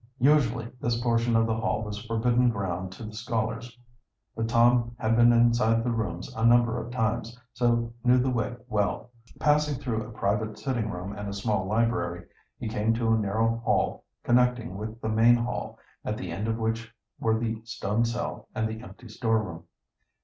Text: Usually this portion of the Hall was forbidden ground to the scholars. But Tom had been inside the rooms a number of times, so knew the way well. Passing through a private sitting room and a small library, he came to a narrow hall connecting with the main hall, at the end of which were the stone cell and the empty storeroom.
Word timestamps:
Usually 0.17 0.67
this 0.81 0.99
portion 0.99 1.35
of 1.35 1.45
the 1.45 1.53
Hall 1.55 1.83
was 1.83 2.03
forbidden 2.07 2.49
ground 2.49 2.91
to 2.93 3.03
the 3.03 3.13
scholars. 3.13 3.77
But 4.35 4.49
Tom 4.49 4.95
had 4.97 5.15
been 5.15 5.31
inside 5.31 5.83
the 5.83 5.91
rooms 5.91 6.33
a 6.35 6.43
number 6.43 6.81
of 6.81 6.91
times, 6.91 7.39
so 7.53 7.93
knew 8.03 8.17
the 8.17 8.31
way 8.31 8.55
well. 8.67 9.11
Passing 9.39 9.75
through 9.79 10.01
a 10.03 10.09
private 10.11 10.57
sitting 10.57 10.89
room 10.89 11.13
and 11.15 11.29
a 11.29 11.33
small 11.33 11.67
library, 11.67 12.25
he 12.57 12.67
came 12.67 12.95
to 12.95 13.13
a 13.13 13.17
narrow 13.19 13.57
hall 13.57 14.03
connecting 14.23 14.75
with 14.75 14.99
the 15.01 15.09
main 15.09 15.35
hall, 15.35 15.77
at 16.03 16.17
the 16.17 16.31
end 16.31 16.47
of 16.47 16.57
which 16.57 16.91
were 17.19 17.37
the 17.37 17.61
stone 17.63 18.03
cell 18.03 18.47
and 18.55 18.67
the 18.67 18.81
empty 18.81 19.07
storeroom. 19.07 19.65